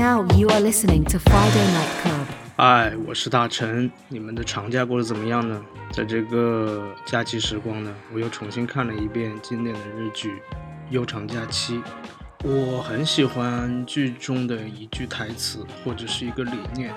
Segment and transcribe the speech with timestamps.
[0.00, 2.26] Now you are listening to Friday Night Club.
[2.56, 5.62] 嗨，我是大陈，你们的长假过得怎么样呢？
[5.92, 10.30] 在这个假期时光呢，我又重新看了一遍经典的日剧
[10.88, 11.82] 《悠长假期》。
[12.48, 16.94] 我很喜欢剧中的一句台词或者是一个理念，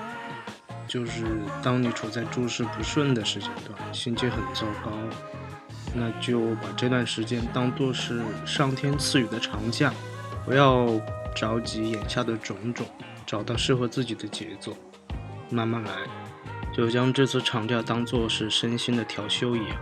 [0.88, 1.26] 就是
[1.62, 4.90] 当你处在诸事不顺的时间段，心情很糟糕，
[5.92, 9.92] 那就把这段时间当做是上天赐予的长假，
[10.46, 10.86] 不要
[11.34, 12.86] 着急眼下的种种，
[13.26, 14.76] 找到适合自己的节奏，
[15.50, 15.90] 慢慢来，
[16.72, 19.76] 就将这次长假当做是身心的调休一样。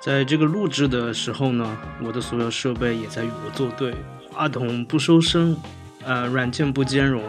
[0.00, 3.94] 在这个录制的时候呢，我的所有设备也在与我作对。
[4.30, 5.56] 话筒不收声，
[6.04, 7.22] 呃，软件不兼容，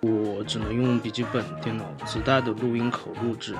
[0.00, 3.54] 我只能用笔记本电脑自带的录音口录制，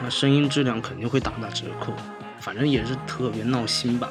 [0.00, 1.92] 那声音质量肯定会大打折扣，
[2.40, 4.08] 反正也是特别闹心吧。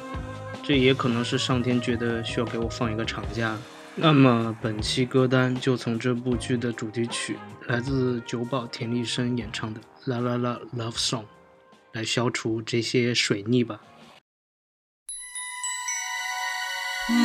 [0.61, 3.57] 这也可能是上天觉得需要给我放一个长假。
[3.96, 9.80] 那么本期歌单就从这部剧的主题曲，来自久保田利伸演唱的《
[10.10, 11.24] 啦啦啦 Love Song》，
[11.92, 13.80] 来消除这些水逆吧。
[17.08, 17.22] 回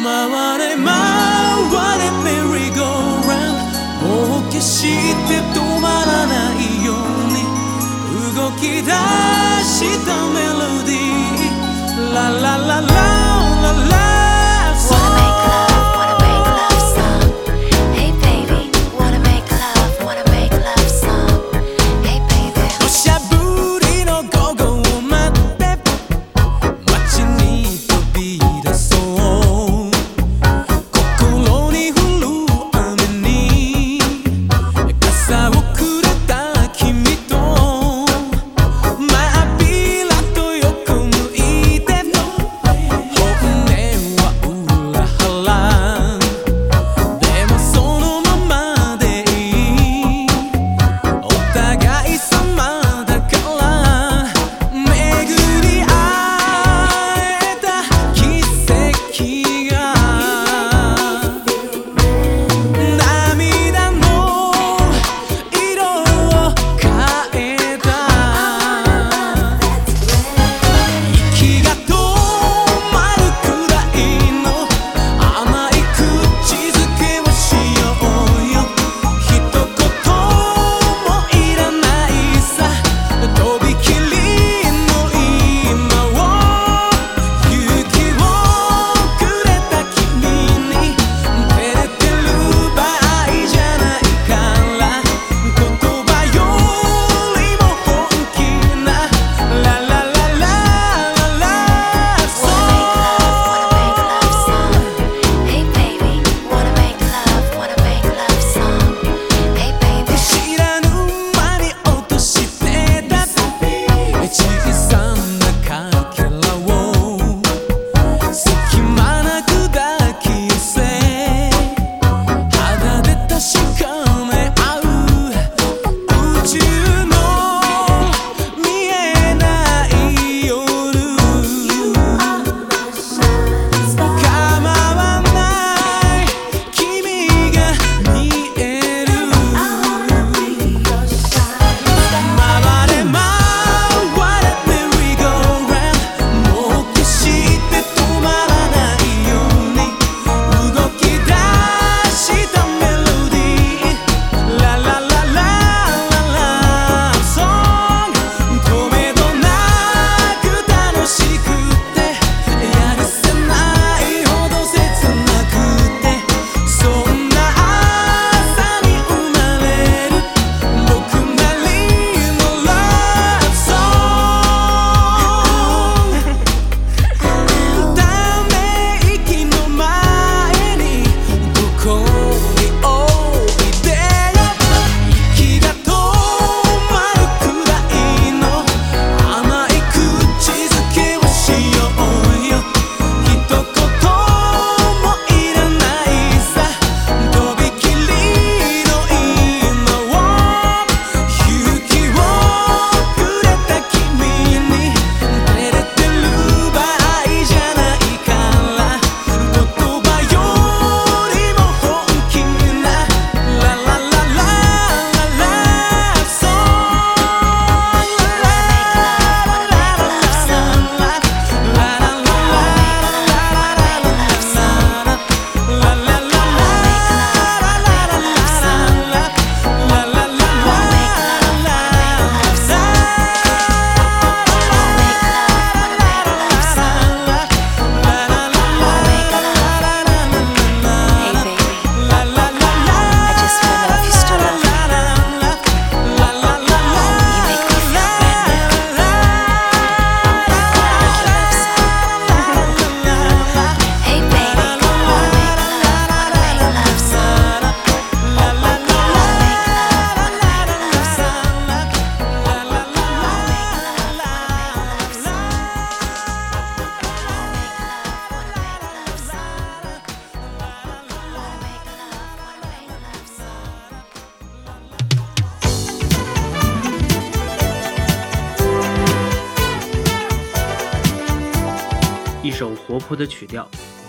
[0.58, 2.28] れ回れメ
[2.60, 2.68] リ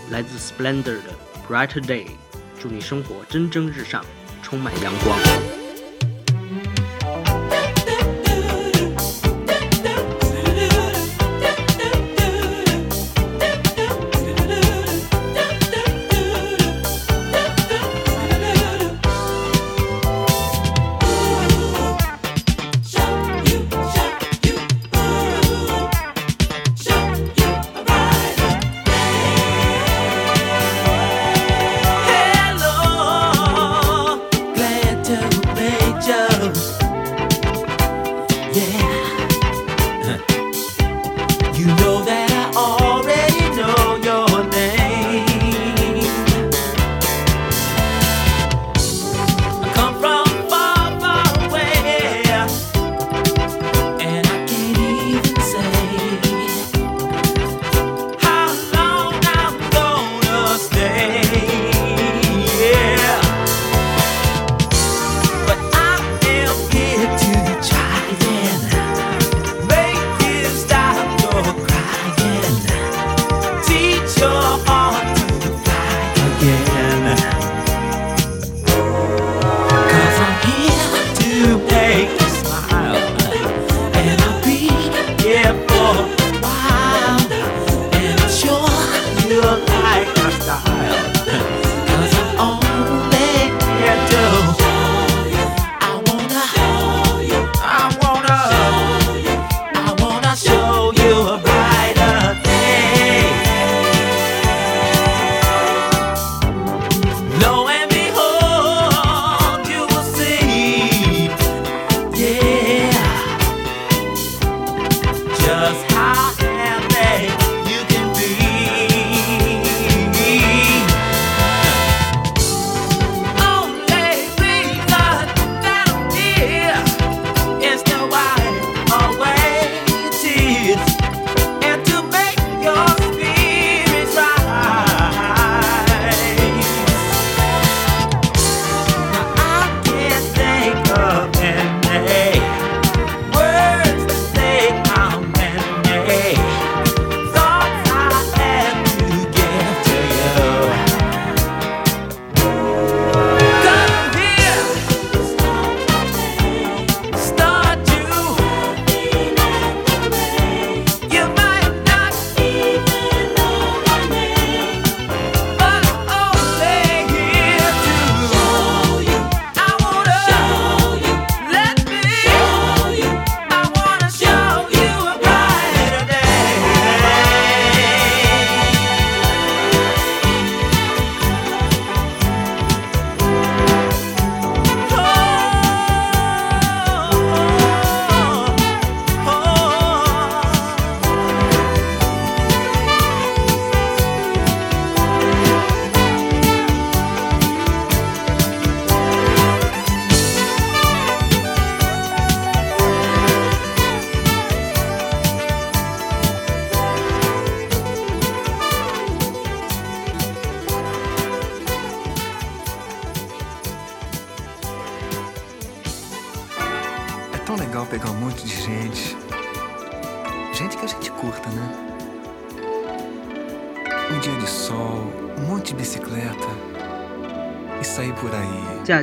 [0.09, 1.13] 来自 Splendor 的
[1.47, 2.07] Brighter Day，
[2.61, 4.05] 祝你生活蒸蒸日上，
[4.41, 5.62] 充满阳光。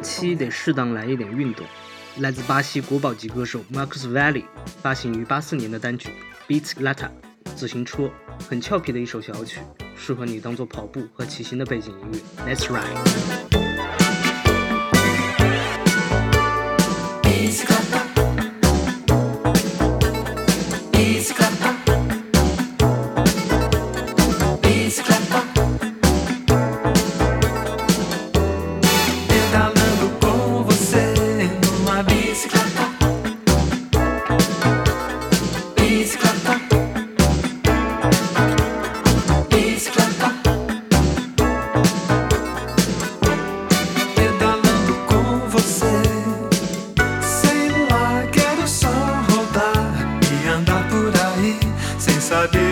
[0.01, 1.67] 七得适当来一点运动。
[2.19, 4.45] 来自巴西国宝级歌手 Marcus Valley
[4.83, 6.11] 发行于八四年的单曲
[6.51, 7.07] 《Beat Lata》，
[7.55, 8.11] 自行车，
[8.49, 9.61] 很俏皮的一首小曲，
[9.97, 12.53] 适合你当做跑步和骑行的背景音乐。
[12.53, 13.50] Let's ride。
[52.31, 52.70] saber.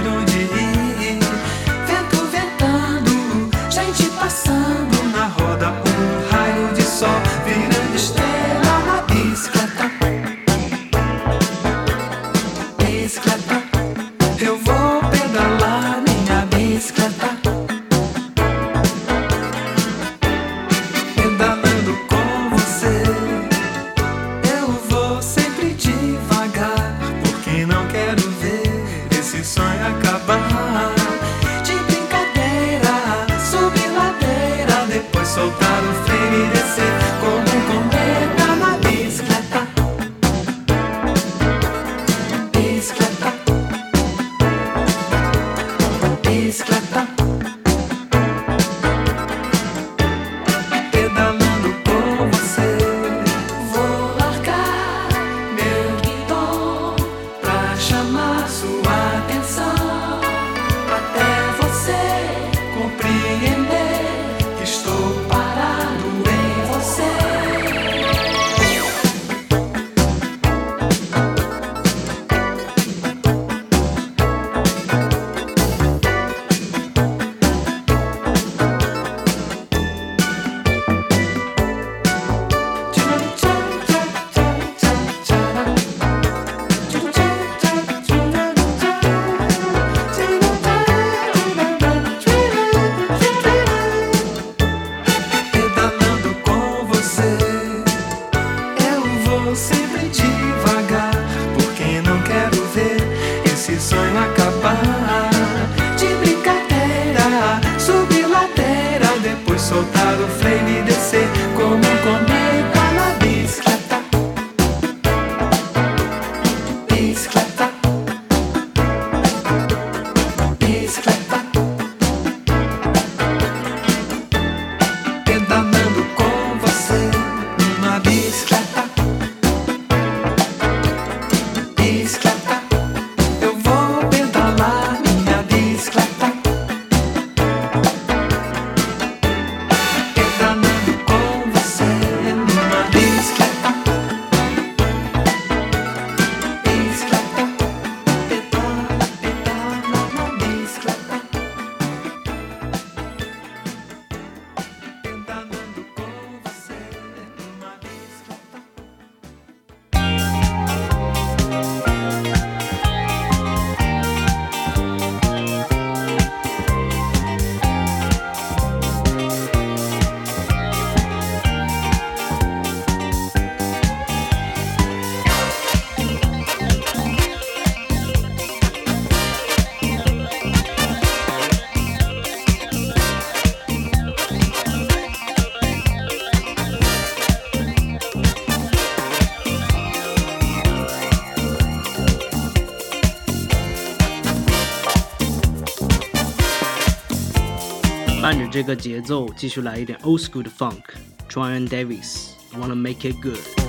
[198.59, 203.68] 这个节奏继续来一点 old school 的 davis Davis，Wanna Make It Good。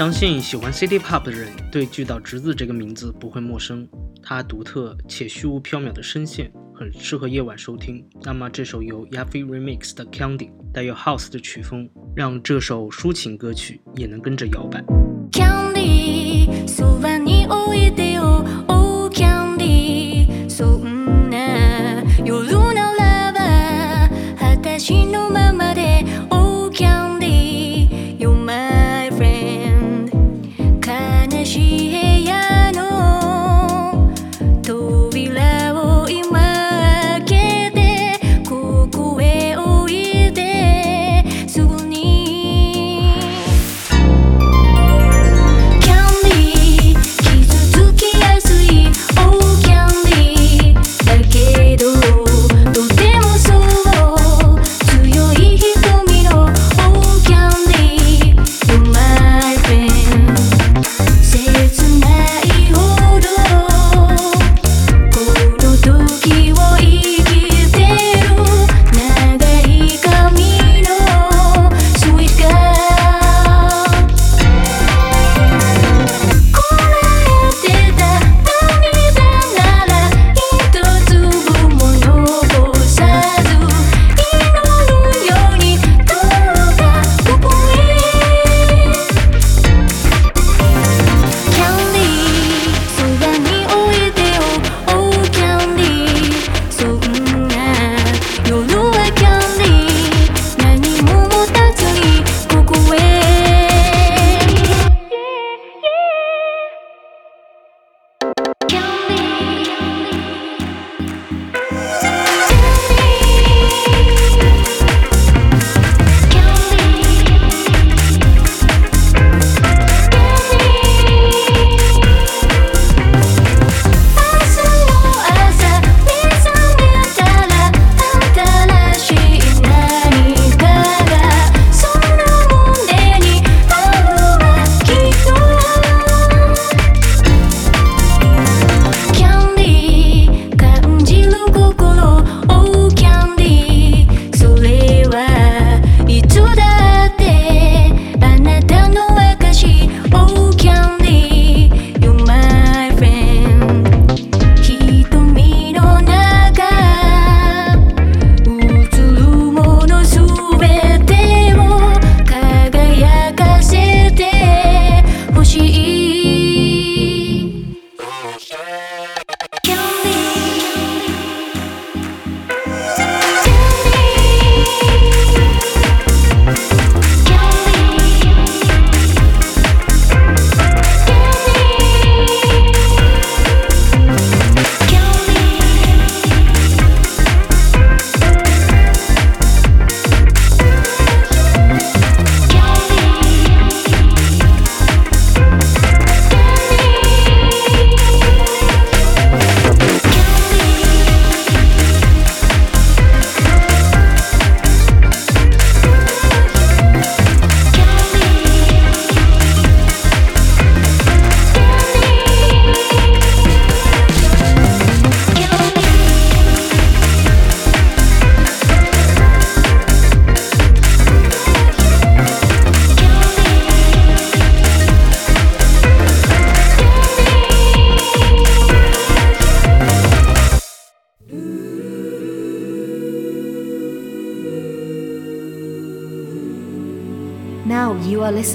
[0.00, 3.86] 相信喜欢 City Pop 的人对巨岛直子这个名字不会陌生，
[4.22, 8.02] 她独特且虚无缥缈的声线很适合夜晚收听。
[8.22, 11.86] 那么这首由 Yaffe Remix 的《Candy》带有 House 的曲风，
[12.16, 14.82] 让这首抒情歌曲也能跟着摇摆。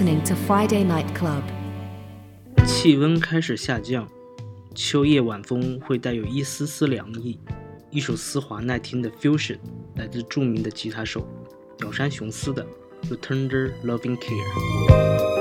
[0.05, 1.41] Listening to Friday Night Club.
[2.65, 4.07] 气温开始下降，
[4.75, 7.39] 秋夜晚风会带有一丝丝凉意。
[7.89, 9.57] 一首丝滑耐听的 fusion
[9.95, 11.27] 来自著名的吉他手
[11.79, 12.63] 鸟山雄司的
[13.07, 15.31] 《The Tender Loving Care》。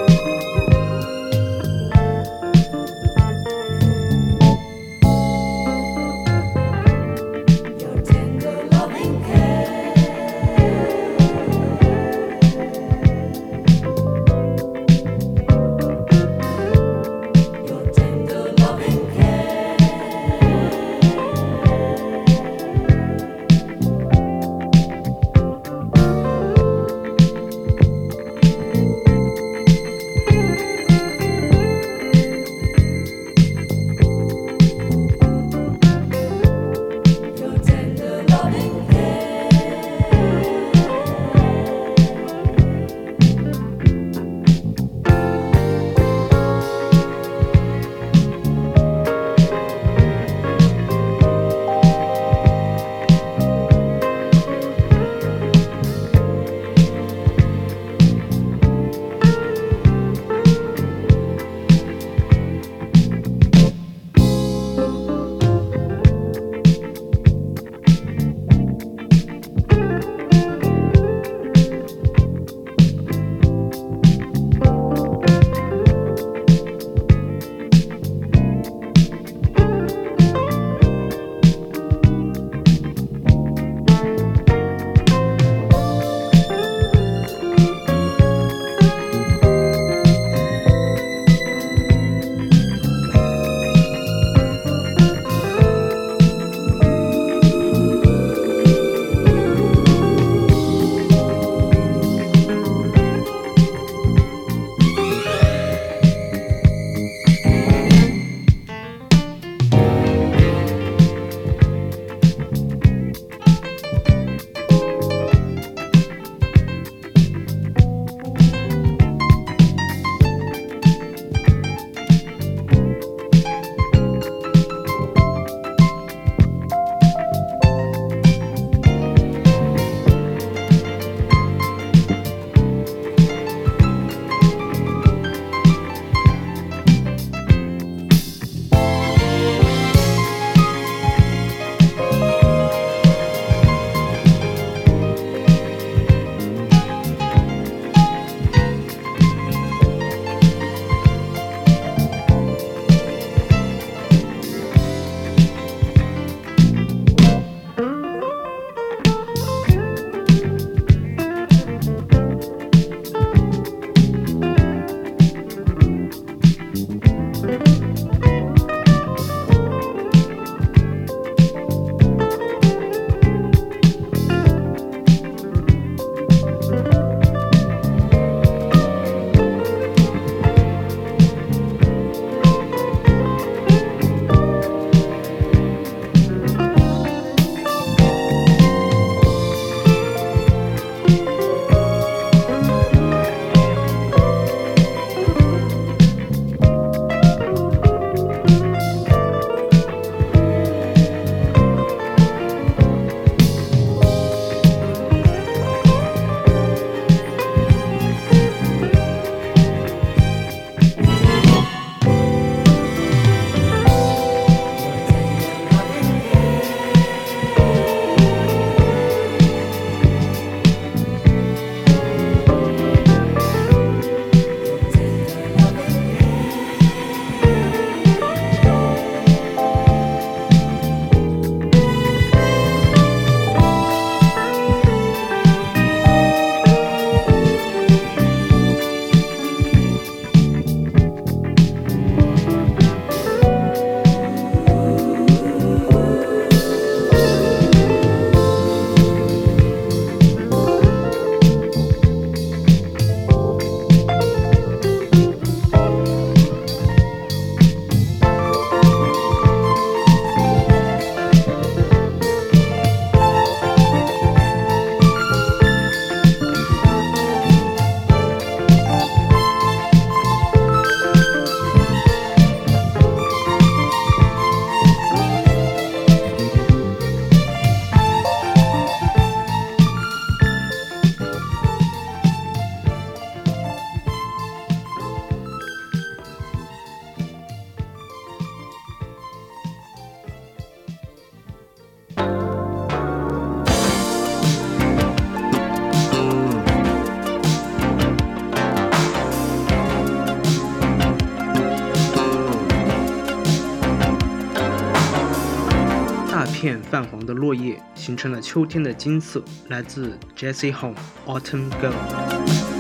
[306.65, 309.45] 片泛黄的落叶形成了秋天的金色。
[309.69, 310.97] 来自 Jessie Home
[311.27, 312.74] Autumn Girl。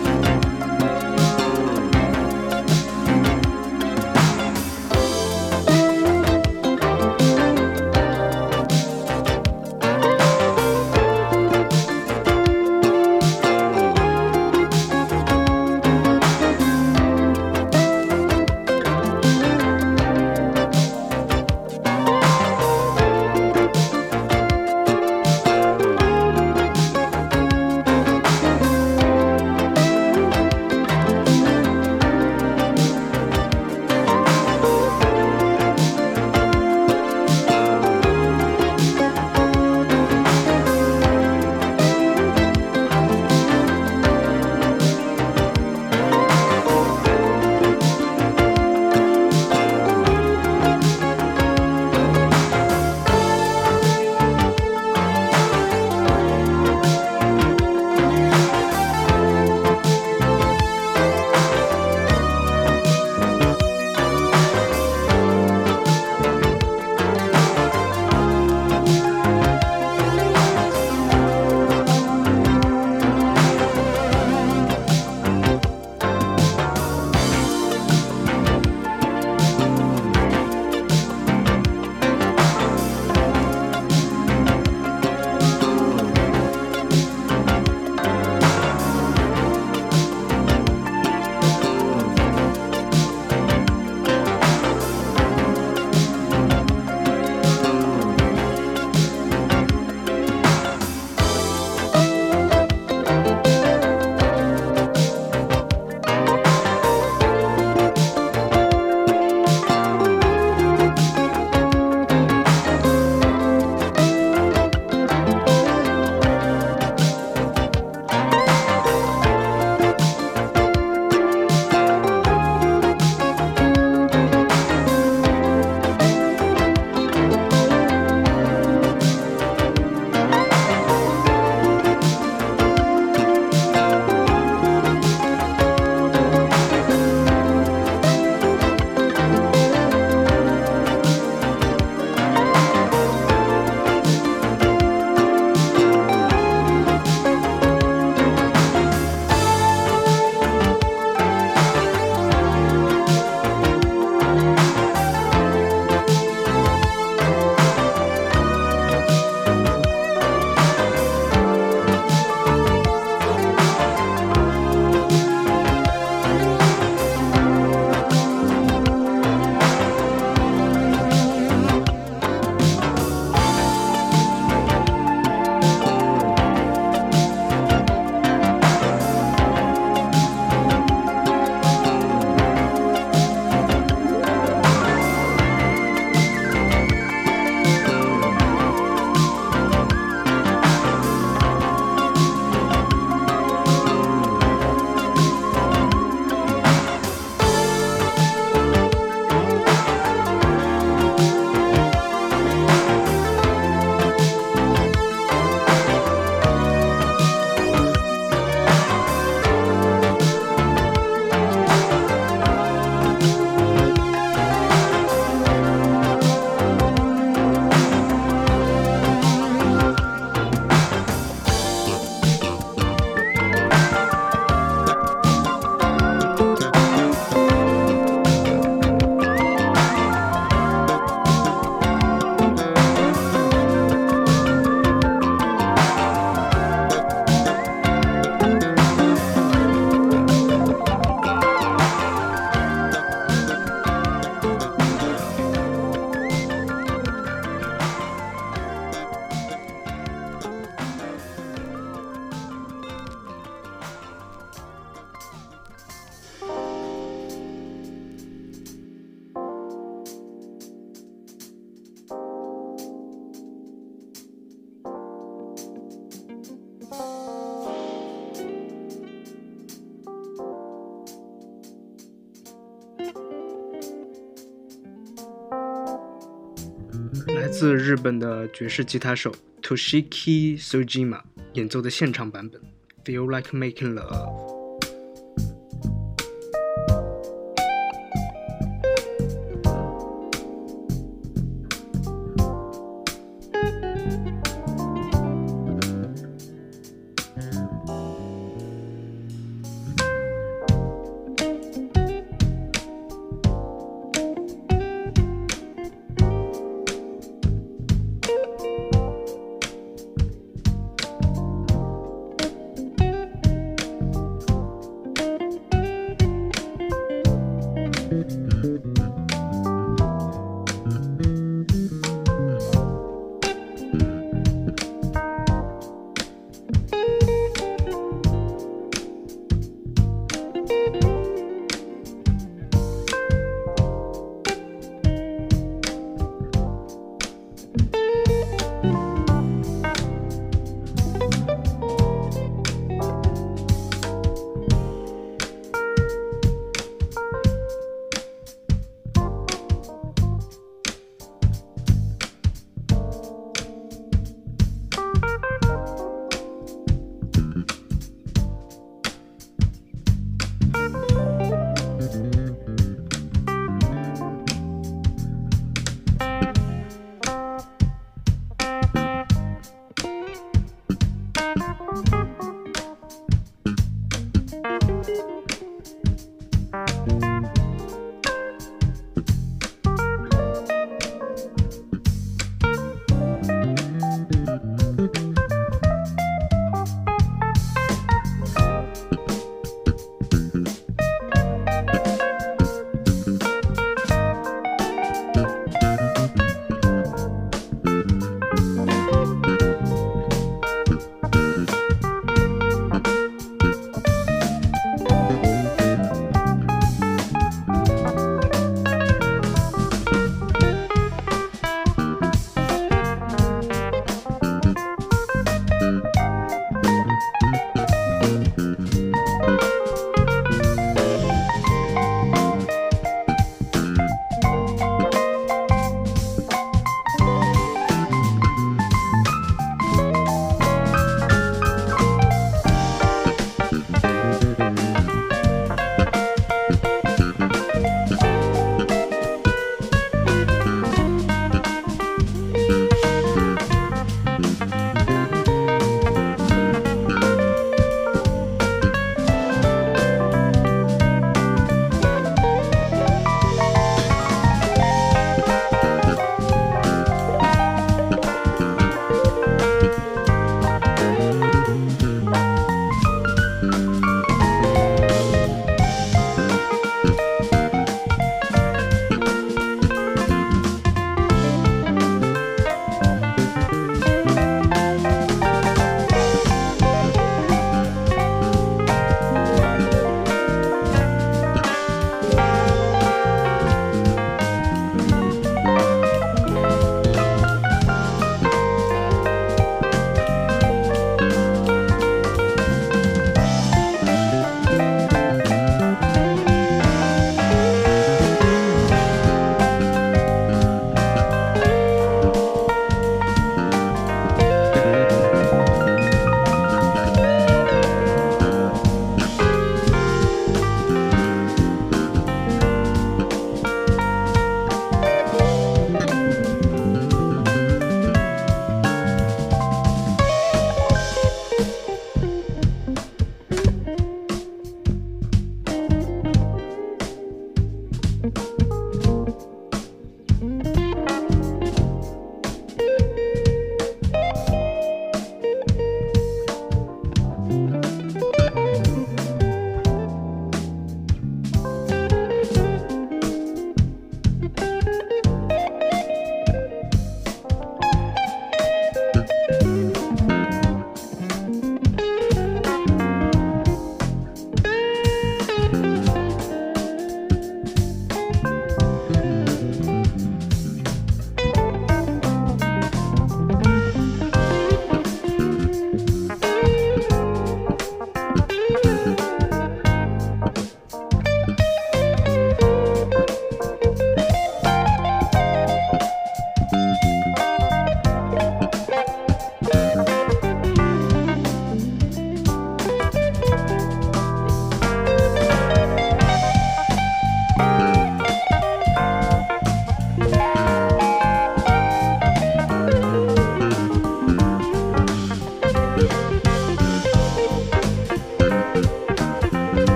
[277.56, 281.20] 自日本的爵士吉他手 Toshiki Sojima
[281.52, 282.60] 演奏的现场版本
[283.04, 284.10] 《Feel Like Making Love》。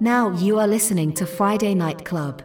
[0.00, 2.40] Now you are listening to Friday Night Club.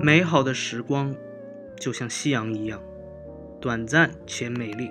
[0.00, 1.14] 美好的时光
[1.76, 2.80] 就像夕阳一样，
[3.60, 4.90] 短暂且美丽。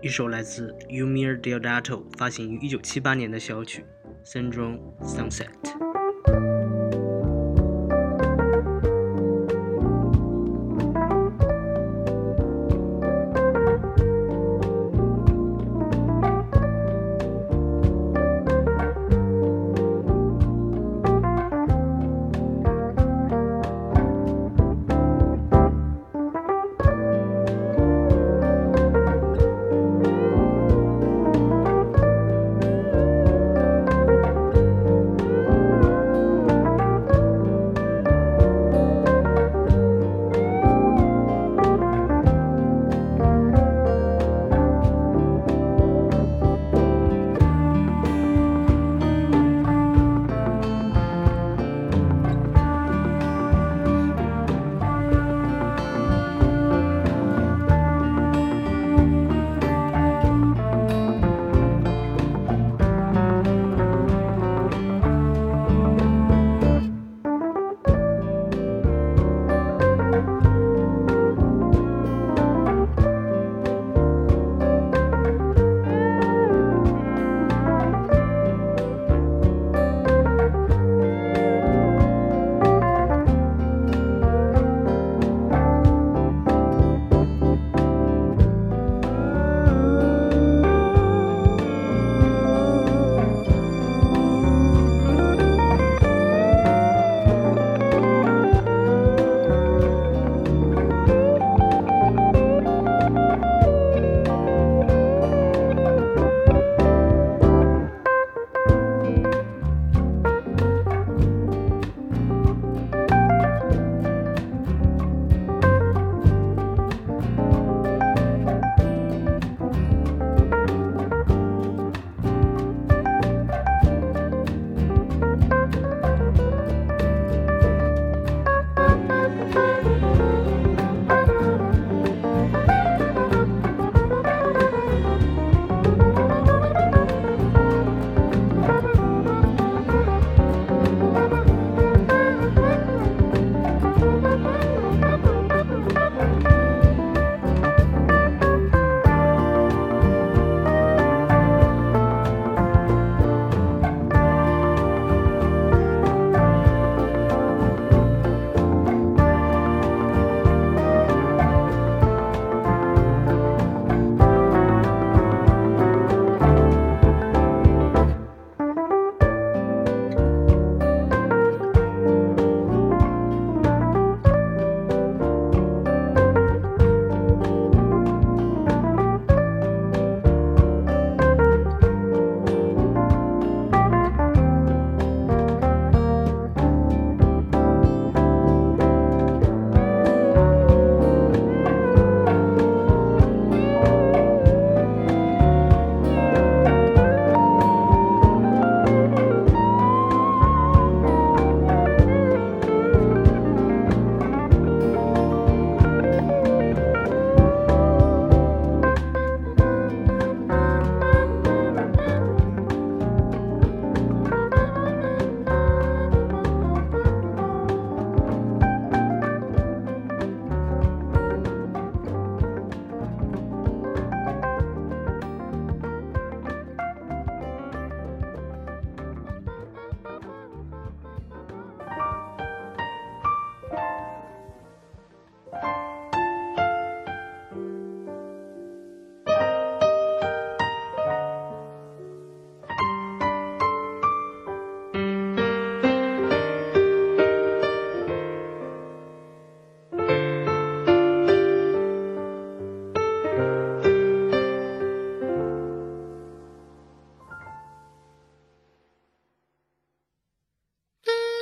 [0.00, 3.84] 一首来自 Umir Deodato 发行于1978年的小曲《
[4.26, 5.48] Syndrome Sunset》。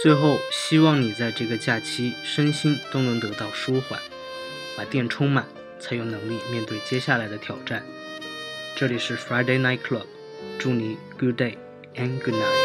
[0.01, 3.99] 最后，希望你在这个假期身心都能得到舒缓，
[4.75, 5.45] 把电充满，
[5.79, 7.85] 才有能力面对接下来的挑战。
[8.75, 10.07] 这里是 Friday Night Club，
[10.57, 11.57] 祝你 Good day
[11.95, 12.61] and Good night。